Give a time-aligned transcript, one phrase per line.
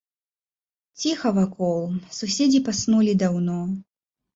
[1.03, 1.79] Ціха вакол,
[2.23, 3.65] суседзі паснулі даўно.